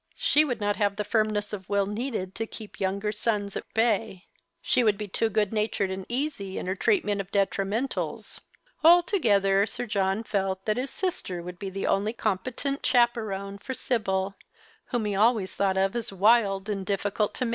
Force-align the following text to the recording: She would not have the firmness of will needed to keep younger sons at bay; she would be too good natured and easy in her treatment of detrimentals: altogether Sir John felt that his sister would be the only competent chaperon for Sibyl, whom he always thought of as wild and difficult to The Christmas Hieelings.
She 0.17 0.43
would 0.43 0.59
not 0.59 0.77
have 0.77 0.95
the 0.95 1.03
firmness 1.03 1.53
of 1.53 1.69
will 1.69 1.85
needed 1.85 2.33
to 2.33 2.47
keep 2.47 2.79
younger 2.79 3.11
sons 3.11 3.55
at 3.55 3.71
bay; 3.75 4.25
she 4.59 4.83
would 4.83 4.97
be 4.97 5.07
too 5.07 5.29
good 5.29 5.53
natured 5.53 5.91
and 5.91 6.07
easy 6.09 6.57
in 6.57 6.65
her 6.65 6.73
treatment 6.73 7.21
of 7.21 7.29
detrimentals: 7.29 8.41
altogether 8.83 9.67
Sir 9.67 9.85
John 9.85 10.23
felt 10.23 10.65
that 10.65 10.77
his 10.77 10.89
sister 10.89 11.43
would 11.43 11.59
be 11.59 11.69
the 11.69 11.85
only 11.85 12.13
competent 12.13 12.83
chaperon 12.83 13.59
for 13.59 13.75
Sibyl, 13.75 14.33
whom 14.85 15.05
he 15.05 15.13
always 15.15 15.53
thought 15.55 15.77
of 15.77 15.95
as 15.95 16.11
wild 16.11 16.67
and 16.67 16.83
difficult 16.83 16.95
to 16.95 17.01
The 17.01 17.11
Christmas 17.11 17.39
Hieelings. 17.41 17.49